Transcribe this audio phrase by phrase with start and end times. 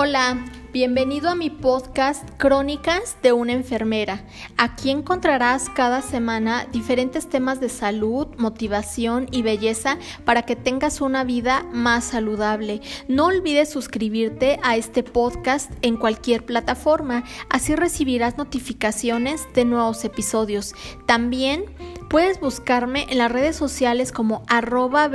[0.00, 4.24] Hola, bienvenido a mi podcast Crónicas de una enfermera.
[4.56, 11.24] Aquí encontrarás cada semana diferentes temas de salud, motivación y belleza para que tengas una
[11.24, 12.80] vida más saludable.
[13.08, 20.76] No olvides suscribirte a este podcast en cualquier plataforma, así recibirás notificaciones de nuevos episodios.
[21.06, 21.64] También
[22.08, 25.10] puedes buscarme en las redes sociales como arroba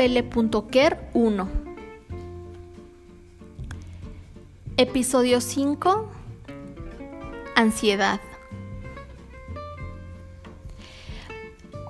[1.14, 1.63] 1
[4.78, 6.10] Episodio 5.
[7.56, 8.20] Ansiedad.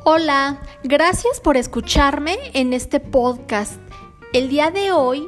[0.03, 3.79] Hola, gracias por escucharme en este podcast.
[4.33, 5.25] El día de hoy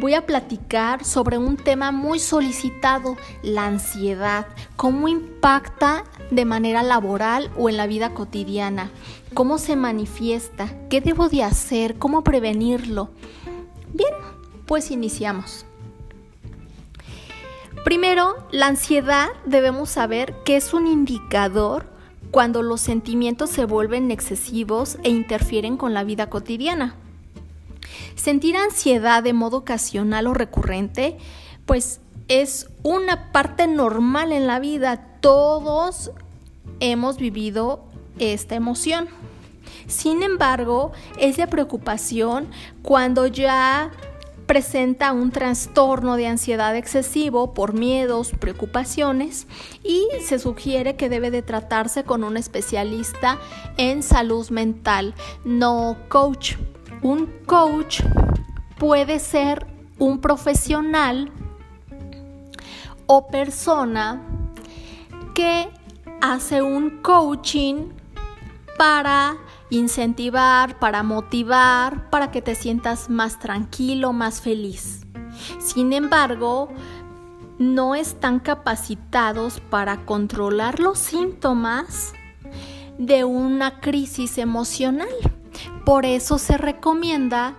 [0.00, 7.52] voy a platicar sobre un tema muy solicitado, la ansiedad, cómo impacta de manera laboral
[7.56, 8.90] o en la vida cotidiana,
[9.34, 13.10] cómo se manifiesta, qué debo de hacer, cómo prevenirlo.
[13.94, 14.14] Bien,
[14.66, 15.64] pues iniciamos.
[17.84, 21.86] Primero, la ansiedad debemos saber que es un indicador
[22.30, 26.94] cuando los sentimientos se vuelven excesivos e interfieren con la vida cotidiana.
[28.14, 31.16] Sentir ansiedad de modo ocasional o recurrente,
[31.66, 35.18] pues es una parte normal en la vida.
[35.20, 36.10] Todos
[36.80, 37.84] hemos vivido
[38.18, 39.08] esta emoción.
[39.86, 42.48] Sin embargo, es de preocupación
[42.82, 43.90] cuando ya
[44.48, 49.46] presenta un trastorno de ansiedad excesivo por miedos, preocupaciones
[49.84, 53.38] y se sugiere que debe de tratarse con un especialista
[53.76, 56.56] en salud mental, no coach.
[57.02, 58.00] Un coach
[58.78, 59.66] puede ser
[59.98, 61.30] un profesional
[63.06, 64.22] o persona
[65.34, 65.68] que
[66.22, 67.90] hace un coaching
[68.78, 69.36] para
[69.70, 75.06] incentivar, para motivar, para que te sientas más tranquilo, más feliz.
[75.58, 76.68] Sin embargo,
[77.58, 82.12] no están capacitados para controlar los síntomas
[82.98, 85.08] de una crisis emocional.
[85.84, 87.54] Por eso se recomienda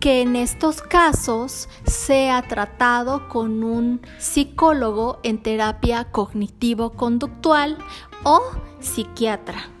[0.00, 7.78] que en estos casos sea tratado con un psicólogo en terapia cognitivo-conductual
[8.22, 8.42] o
[8.80, 9.73] psiquiatra.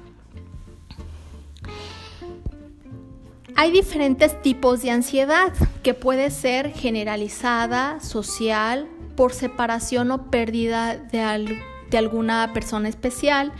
[3.56, 5.52] Hay diferentes tipos de ansiedad
[5.84, 13.52] que puede ser generalizada, social, por separación o pérdida de, de alguna persona especial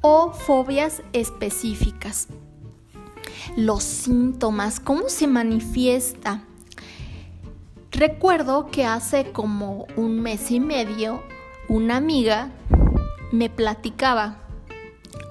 [0.00, 2.26] o fobias específicas.
[3.56, 6.42] Los síntomas, ¿cómo se manifiesta?
[7.92, 11.22] Recuerdo que hace como un mes y medio
[11.68, 12.50] una amiga
[13.32, 14.38] me platicaba,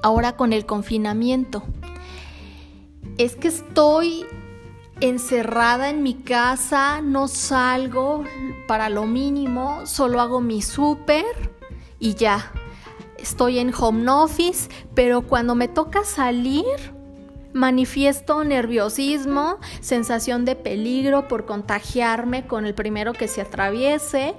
[0.02, 1.64] ahora con el confinamiento,
[3.18, 4.26] es que estoy
[5.00, 8.24] encerrada en mi casa, no salgo
[8.68, 11.26] para lo mínimo, solo hago mi súper
[12.00, 12.52] y ya.
[13.18, 16.66] Estoy en home office, pero cuando me toca salir,
[17.54, 24.36] manifiesto nerviosismo, sensación de peligro por contagiarme con el primero que se atraviese,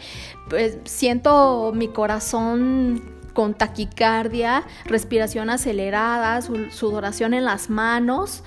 [0.48, 8.42] pues siento mi corazón con taquicardia, respiración acelerada, sudoración en las manos.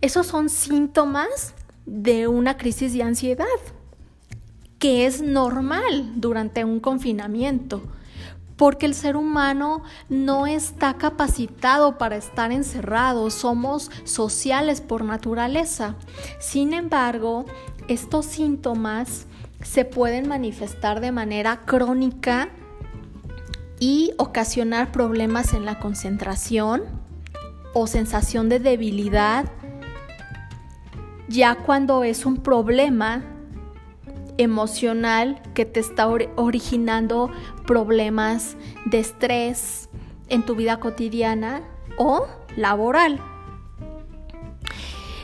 [0.00, 1.54] Esos son síntomas
[1.86, 3.46] de una crisis de ansiedad,
[4.78, 7.82] que es normal durante un confinamiento,
[8.56, 15.94] porque el ser humano no está capacitado para estar encerrado, somos sociales por naturaleza.
[16.40, 17.46] Sin embargo,
[17.88, 19.26] estos síntomas
[19.62, 22.48] se pueden manifestar de manera crónica
[23.78, 26.84] y ocasionar problemas en la concentración
[27.74, 29.50] o sensación de debilidad,
[31.28, 33.24] ya cuando es un problema
[34.38, 37.30] emocional que te está originando
[37.66, 39.88] problemas de estrés
[40.28, 41.62] en tu vida cotidiana
[41.98, 42.26] o
[42.56, 43.20] laboral.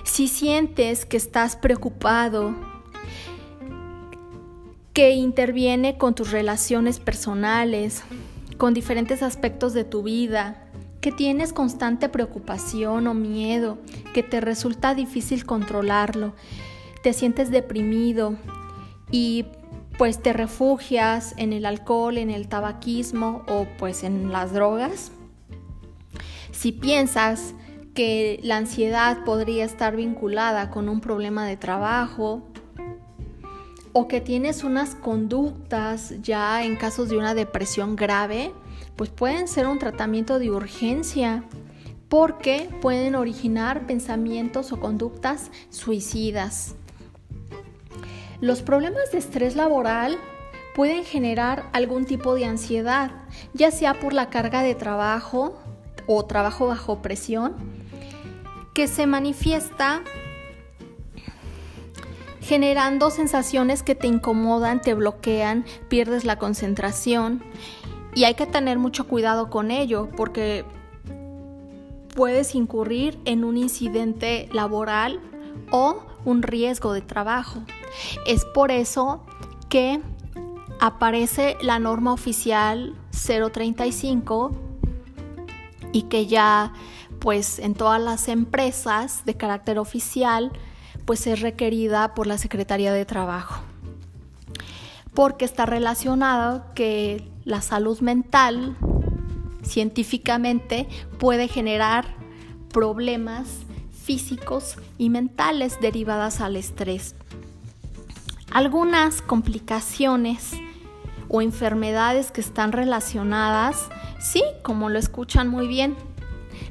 [0.04, 2.54] Si sientes que estás preocupado,
[4.92, 8.02] que interviene con tus relaciones personales,
[8.58, 10.61] con diferentes aspectos de tu vida,
[11.02, 13.76] que tienes constante preocupación o miedo,
[14.14, 16.32] que te resulta difícil controlarlo,
[17.02, 18.36] te sientes deprimido
[19.10, 19.46] y
[19.98, 25.10] pues te refugias en el alcohol, en el tabaquismo o pues en las drogas.
[26.52, 27.54] Si piensas
[27.94, 32.42] que la ansiedad podría estar vinculada con un problema de trabajo,
[33.92, 38.52] o que tienes unas conductas ya en casos de una depresión grave,
[38.96, 41.44] pues pueden ser un tratamiento de urgencia
[42.08, 46.74] porque pueden originar pensamientos o conductas suicidas.
[48.40, 50.18] Los problemas de estrés laboral
[50.74, 53.12] pueden generar algún tipo de ansiedad,
[53.54, 55.58] ya sea por la carga de trabajo
[56.06, 57.54] o trabajo bajo presión,
[58.74, 60.02] que se manifiesta
[62.40, 67.42] generando sensaciones que te incomodan, te bloquean, pierdes la concentración
[68.14, 70.64] y hay que tener mucho cuidado con ello porque
[72.14, 75.20] puedes incurrir en un incidente laboral
[75.70, 77.62] o un riesgo de trabajo.
[78.26, 79.24] Es por eso
[79.68, 80.00] que
[80.80, 84.52] aparece la norma oficial 035
[85.92, 86.72] y que ya
[87.18, 90.50] pues en todas las empresas de carácter oficial
[91.04, 93.62] pues es requerida por la Secretaría de Trabajo.
[95.14, 98.76] Porque está relacionado que la salud mental
[99.62, 102.04] científicamente puede generar
[102.72, 103.48] problemas
[103.92, 107.14] físicos y mentales derivadas al estrés.
[108.50, 110.52] Algunas complicaciones
[111.28, 113.88] o enfermedades que están relacionadas,
[114.20, 115.96] sí, como lo escuchan muy bien,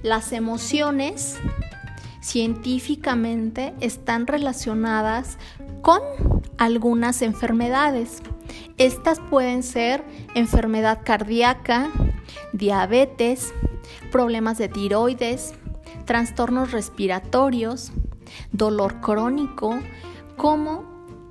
[0.03, 1.39] las emociones
[2.21, 5.37] científicamente están relacionadas
[5.81, 6.01] con
[6.57, 8.21] algunas enfermedades.
[8.77, 10.03] Estas pueden ser
[10.35, 11.89] enfermedad cardíaca,
[12.53, 13.53] diabetes,
[14.11, 15.53] problemas de tiroides,
[16.05, 17.91] trastornos respiratorios,
[18.51, 19.79] dolor crónico,
[20.37, 20.83] como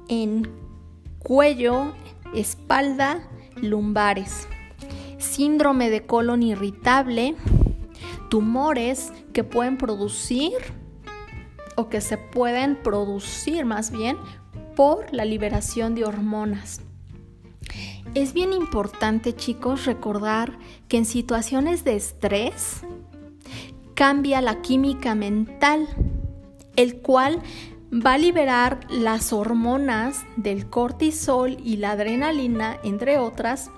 [0.09, 0.49] en
[1.19, 1.93] cuello,
[2.35, 4.49] espalda, lumbares,
[5.19, 7.35] síndrome de colon irritable,
[8.29, 10.53] tumores que pueden producir
[11.77, 14.17] o que se pueden producir más bien
[14.77, 16.81] por la liberación de hormonas.
[18.15, 20.59] Es bien importante, chicos, recordar
[20.89, 22.83] que en situaciones de estrés
[23.95, 25.89] cambia la química mental,
[26.77, 27.41] el cual
[27.93, 33.71] va a liberar las hormonas del cortisol y la adrenalina, entre otras,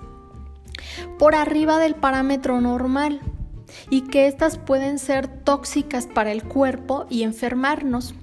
[1.19, 3.21] por arriba del parámetro normal
[3.89, 8.15] y que éstas pueden ser tóxicas para el cuerpo y enfermarnos.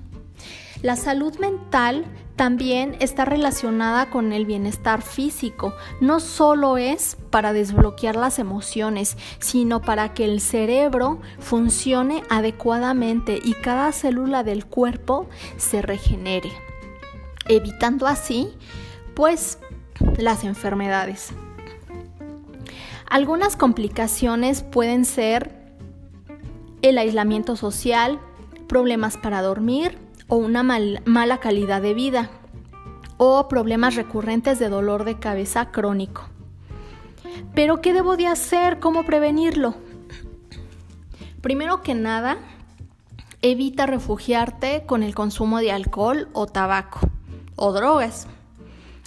[0.83, 2.07] La salud mental
[2.37, 5.75] también está relacionada con el bienestar físico.
[6.01, 13.53] No solo es para desbloquear las emociones, sino para que el cerebro funcione adecuadamente y
[13.53, 15.29] cada célula del cuerpo
[15.59, 16.51] se regenere,
[17.47, 18.49] evitando así,
[19.15, 19.59] pues,
[20.17, 21.35] las enfermedades.
[23.05, 25.61] Algunas complicaciones pueden ser
[26.81, 28.19] el aislamiento social,
[28.67, 29.99] problemas para dormir,
[30.31, 32.31] o una mala calidad de vida
[33.19, 36.23] o problemas recurrentes de dolor de cabeza crónico.
[37.55, 38.79] Pero ¿qué debo de hacer?
[38.79, 39.75] ¿Cómo prevenirlo?
[41.43, 42.39] Primero que nada,
[43.43, 47.01] evita refugiarte con el consumo de alcohol o tabaco
[47.57, 48.29] o drogas.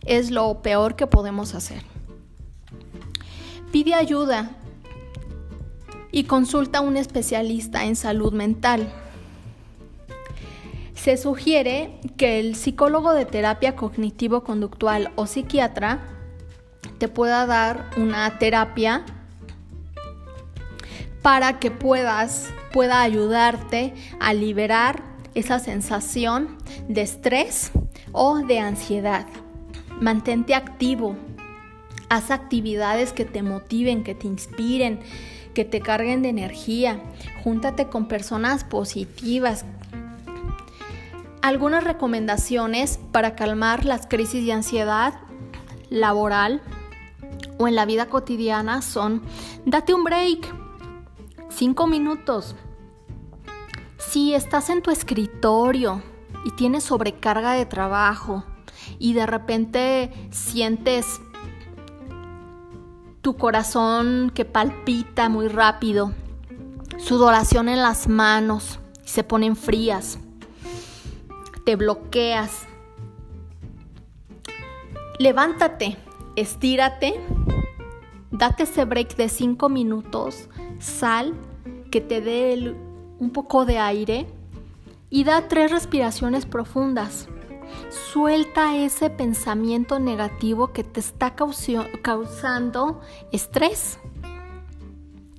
[0.05, 1.83] Es lo peor que podemos hacer.
[3.71, 4.51] Pide ayuda
[6.11, 8.91] y consulta a un especialista en salud mental
[11.03, 15.99] se sugiere que el psicólogo de terapia cognitivo-conductual o psiquiatra
[16.97, 19.03] te pueda dar una terapia
[21.21, 25.03] para que puedas pueda ayudarte a liberar
[25.35, 27.71] esa sensación de estrés
[28.13, 29.27] o de ansiedad.
[29.99, 31.17] Mantente activo.
[32.07, 35.01] Haz actividades que te motiven, que te inspiren,
[35.53, 37.01] que te carguen de energía.
[37.43, 39.65] Júntate con personas positivas,
[41.43, 45.15] algunas recomendaciones para calmar las crisis de ansiedad
[45.89, 46.61] laboral
[47.59, 49.21] o en la vida cotidiana son
[49.65, 50.55] date un break,
[51.49, 52.55] cinco minutos.
[53.97, 56.01] Si estás en tu escritorio
[56.45, 58.45] y tienes sobrecarga de trabajo
[58.97, 61.19] y de repente sientes
[63.21, 66.13] tu corazón que palpita muy rápido,
[66.99, 70.19] sudoración en las manos, se ponen frías,
[71.65, 72.67] te bloqueas.
[75.19, 75.97] Levántate,
[76.35, 77.19] estírate,
[78.31, 81.33] date ese break de cinco minutos, sal,
[81.91, 82.75] que te dé
[83.19, 84.27] un poco de aire
[85.09, 87.27] y da tres respiraciones profundas.
[87.89, 93.01] Suelta ese pensamiento negativo que te está causando
[93.31, 93.99] estrés,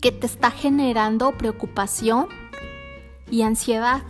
[0.00, 2.28] que te está generando preocupación
[3.30, 4.02] y ansiedad.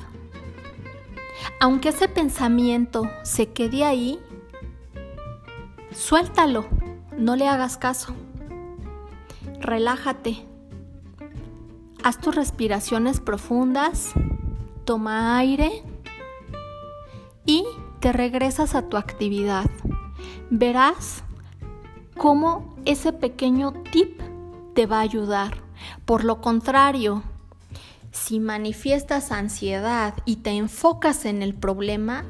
[1.61, 4.19] Aunque ese pensamiento se quede ahí,
[5.93, 6.67] suéltalo,
[7.17, 8.15] no le hagas caso.
[9.61, 10.47] Relájate.
[12.03, 14.13] Haz tus respiraciones profundas,
[14.85, 15.83] toma aire
[17.47, 17.65] y
[18.01, 19.71] te regresas a tu actividad.
[20.51, 21.25] Verás
[22.17, 24.21] cómo ese pequeño tip
[24.75, 25.55] te va a ayudar.
[26.05, 27.23] Por lo contrario,
[28.15, 32.25] si manifiestas ansiedad y te enfocas en el problema,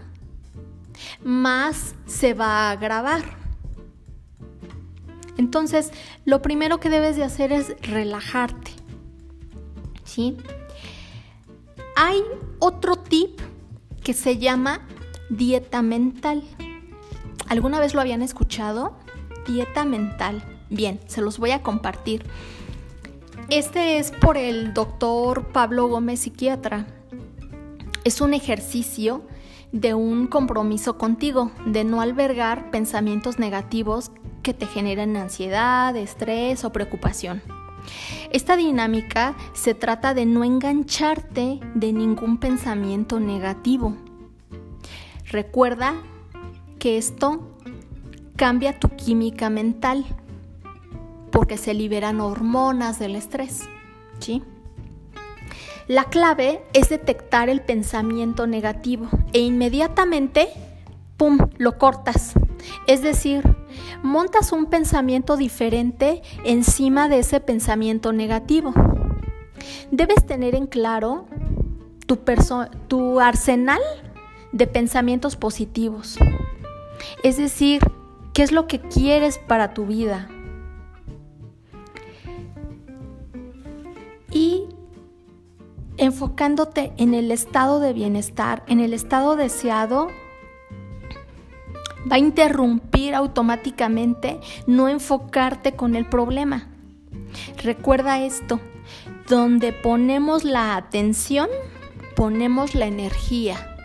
[1.23, 3.23] más se va a agravar.
[5.37, 5.91] Entonces,
[6.25, 8.71] lo primero que debes de hacer es relajarte.
[10.05, 10.39] ¿Sí?
[11.97, 12.23] Hay
[12.61, 13.39] otro tip
[14.03, 14.81] que se llama
[15.29, 16.45] dieta mental.
[17.49, 18.97] ¿Alguna vez lo habían escuchado?
[19.47, 20.43] Dieta mental.
[20.71, 22.25] Bien, se los voy a compartir.
[23.51, 26.87] Este es por el doctor Pablo Gómez, psiquiatra.
[28.03, 29.23] Es un ejercicio
[29.71, 34.11] de un compromiso contigo, de no albergar pensamientos negativos
[34.43, 37.43] que te generen ansiedad, estrés o preocupación.
[38.31, 43.95] Esta dinámica se trata de no engancharte de ningún pensamiento negativo.
[45.27, 45.95] Recuerda
[46.79, 47.59] que esto
[48.37, 50.05] cambia tu química mental
[51.35, 53.65] porque se liberan hormonas del estrés.
[54.21, 54.45] ¿sí?
[55.89, 60.49] La clave es detectar el pensamiento negativo e inmediatamente,
[61.17, 62.35] ¡pum!, lo cortas.
[62.87, 63.43] Es decir,
[64.01, 68.73] montas un pensamiento diferente encima de ese pensamiento negativo.
[69.91, 71.27] Debes tener en claro
[72.07, 72.21] tu,
[72.87, 73.83] tu arsenal
[74.53, 76.17] de pensamientos positivos.
[77.25, 77.83] Es decir,
[78.33, 80.29] qué es lo que quieres para tu vida.
[86.05, 90.09] Enfocándote en el estado de bienestar, en el estado deseado,
[92.11, 96.69] va a interrumpir automáticamente no enfocarte con el problema.
[97.63, 98.61] Recuerda esto,
[99.29, 101.49] donde ponemos la atención,
[102.15, 103.77] ponemos la energía.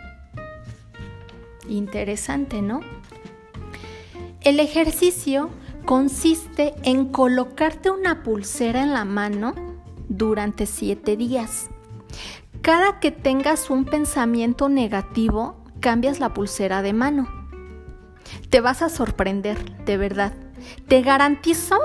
[1.68, 2.80] Interesante, ¿no?
[4.42, 5.50] El ejercicio
[5.84, 9.54] consiste en colocarte una pulsera en la mano
[10.08, 11.70] durante siete días.
[12.62, 17.28] Cada que tengas un pensamiento negativo, cambias la pulsera de mano.
[18.50, 20.32] Te vas a sorprender, de verdad.
[20.88, 21.78] Te garantizo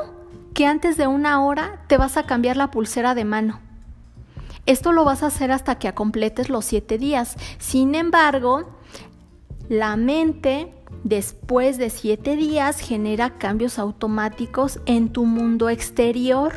[0.54, 3.60] que antes de una hora te vas a cambiar la pulsera de mano.
[4.66, 7.36] Esto lo vas a hacer hasta que completes los siete días.
[7.60, 8.70] Sin embargo,
[9.70, 16.54] la mente después de siete días genera cambios automáticos en tu mundo exterior.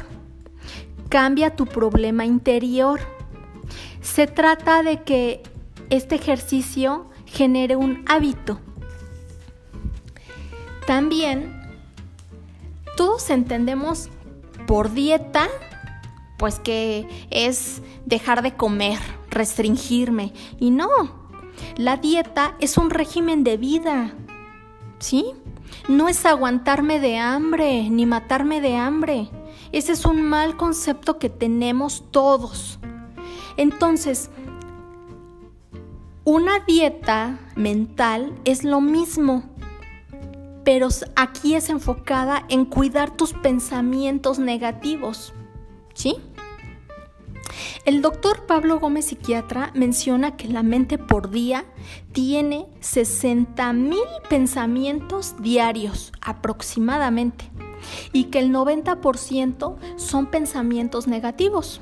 [1.09, 3.01] Cambia tu problema interior.
[4.15, 5.43] Se trata de que
[5.91, 8.61] este ejercicio genere un hábito
[10.89, 11.55] también
[12.97, 14.09] todos entendemos
[14.67, 15.49] por dieta,
[16.39, 18.99] pues que es dejar de comer,
[19.29, 20.33] restringirme.
[20.59, 20.89] Y no,
[21.77, 24.15] la dieta es un régimen de vida,
[24.99, 25.27] ¿sí?
[25.89, 29.29] No es aguantarme de hambre ni matarme de hambre.
[29.73, 32.79] Ese es un mal concepto que tenemos todos.
[33.59, 34.31] Entonces,
[36.25, 39.45] una dieta mental es lo mismo
[40.69, 45.33] pero aquí es enfocada en cuidar tus pensamientos negativos.
[45.95, 46.17] ¿Sí?
[47.87, 51.65] El doctor Pablo Gómez, psiquiatra, menciona que la mente por día
[52.13, 57.51] tiene 60 mil pensamientos diarios aproximadamente
[58.13, 61.81] y que el 90% son pensamientos negativos.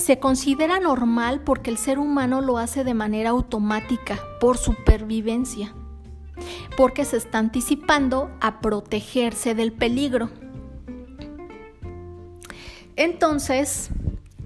[0.00, 5.74] Se considera normal porque el ser humano lo hace de manera automática por supervivencia
[6.76, 10.30] porque se está anticipando a protegerse del peligro.
[12.96, 13.90] Entonces,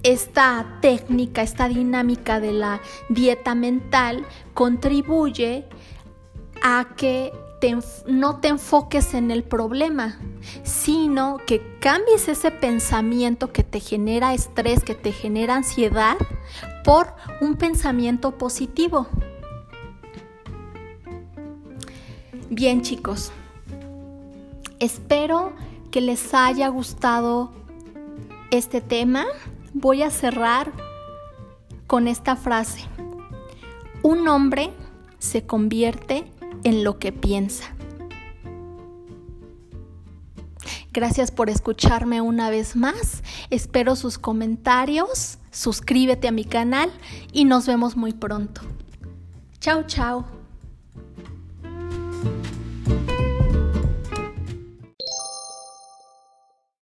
[0.02, 5.66] esta técnica, esta dinámica de la dieta mental contribuye
[6.62, 7.32] a que
[8.06, 10.18] no te enfoques en el problema,
[10.64, 16.16] sino que cambies ese pensamiento que te genera estrés, que te genera ansiedad,
[16.84, 19.06] por un pensamiento positivo.
[22.50, 23.32] Bien chicos,
[24.78, 25.54] espero
[25.90, 27.50] que les haya gustado
[28.50, 29.25] este tema.
[29.73, 30.70] Voy a cerrar
[31.87, 32.82] con esta frase.
[34.02, 34.70] Un hombre
[35.18, 36.30] se convierte
[36.64, 37.75] en lo que piensa.
[40.92, 43.23] Gracias por escucharme una vez más.
[43.50, 45.38] Espero sus comentarios.
[45.50, 46.90] Suscríbete a mi canal
[47.33, 48.61] y nos vemos muy pronto.
[49.59, 50.43] Chao, chao.